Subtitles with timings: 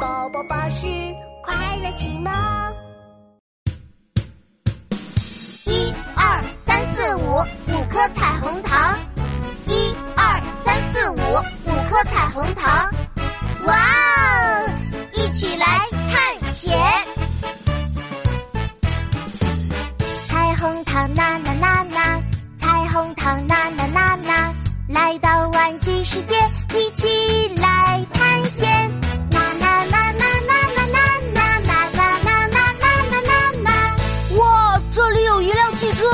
[0.00, 0.86] 宝宝巴士
[1.42, 2.32] 快乐启蒙。
[5.66, 7.20] 一二三四五，
[7.68, 8.98] 五颗彩虹糖。
[9.66, 12.90] 一二三四五，五颗彩虹糖。
[13.66, 14.70] 哇哦！
[15.12, 15.66] 一起来
[16.08, 16.76] 探险。
[20.26, 22.22] 彩虹糖呐呐呐呐，
[22.56, 24.54] 彩虹糖呐呐呐呐，
[24.88, 26.34] 来到玩具世界，
[26.74, 27.06] 一起
[27.56, 27.63] 来
[35.84, 36.04] 汽车。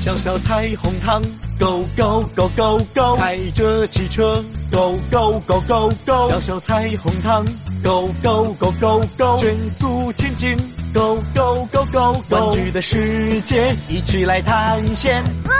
[0.00, 1.22] 小小彩虹糖
[1.58, 4.42] ，Go Go Go Go Go，开着汽车
[4.72, 7.44] ，Go Go Go Go Go，小小彩虹糖
[7.84, 10.56] ，Go Go Go Go Go，全速前进
[10.94, 15.22] ，Go Go Go Go Go，玩具的世界一起来探险。
[15.22, 15.52] 啊，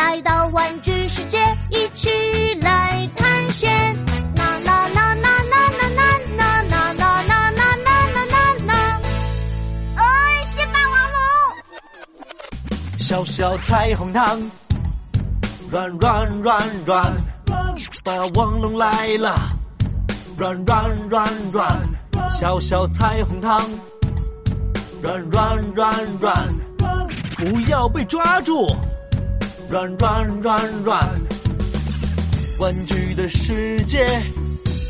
[0.00, 1.36] 来到玩具世界，
[1.68, 2.08] 一起
[2.62, 3.70] 来探险。
[4.34, 6.02] 呐呐呐呐呐呐呐
[6.38, 8.72] 呐呐呐呐呐呐呐呐！
[9.96, 10.02] 哎，
[10.46, 11.20] 是霸王龙！
[12.98, 14.40] 小小彩虹糖，
[15.70, 17.14] 软软软软，
[18.02, 19.34] 霸王龙来了，
[20.38, 21.78] 软软软软，
[22.30, 23.68] 小小彩虹糖，
[25.02, 26.48] 软软软软，
[27.36, 28.66] 不要被抓住，
[29.70, 31.00] 软软软软，
[32.58, 34.04] 玩具的世界，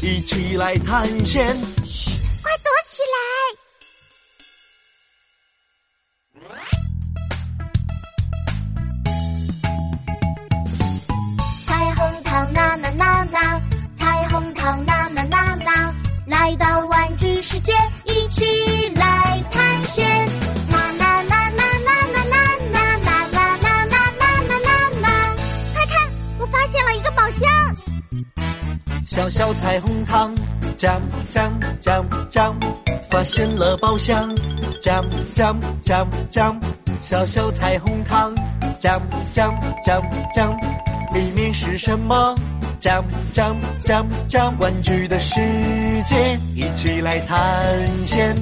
[0.00, 1.52] 一起来探险。
[1.84, 3.18] 嘘快躲起来！
[11.66, 13.60] 彩虹糖呐呐呐呐，
[13.96, 15.92] 彩虹糖呐呐呐呐，
[16.28, 17.72] 来到玩具世界，
[29.18, 30.32] 小小彩虹糖，
[30.76, 31.02] 奖
[31.32, 32.56] 奖奖奖，
[33.10, 34.32] 发现了宝箱，
[34.80, 36.60] 奖奖奖奖，
[37.02, 38.32] 小小彩虹糖，
[38.78, 39.02] 奖
[39.32, 39.52] 奖
[39.84, 40.00] 奖
[40.32, 40.56] 奖，
[41.12, 42.32] 里面是什么？
[42.78, 45.40] 奖奖奖奖，玩具的世
[46.06, 47.36] 界，一起来探
[48.06, 48.36] 险。